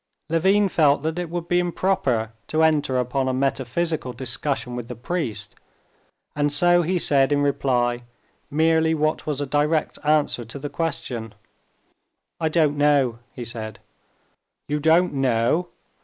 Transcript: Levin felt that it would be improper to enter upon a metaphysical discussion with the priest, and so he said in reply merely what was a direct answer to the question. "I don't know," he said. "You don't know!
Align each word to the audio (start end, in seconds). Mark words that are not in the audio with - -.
Levin 0.29 0.67
felt 0.67 1.03
that 1.03 1.19
it 1.19 1.29
would 1.29 1.47
be 1.47 1.59
improper 1.59 2.31
to 2.47 2.63
enter 2.63 2.97
upon 2.97 3.27
a 3.27 3.33
metaphysical 3.35 4.13
discussion 4.13 4.75
with 4.75 4.87
the 4.87 4.95
priest, 4.95 5.53
and 6.35 6.51
so 6.51 6.81
he 6.81 6.97
said 6.97 7.31
in 7.31 7.43
reply 7.43 8.01
merely 8.49 8.95
what 8.95 9.27
was 9.27 9.39
a 9.39 9.45
direct 9.45 9.99
answer 10.03 10.43
to 10.43 10.57
the 10.57 10.69
question. 10.69 11.35
"I 12.39 12.49
don't 12.49 12.77
know," 12.79 13.19
he 13.31 13.45
said. 13.45 13.77
"You 14.67 14.79
don't 14.79 15.13
know! 15.13 15.67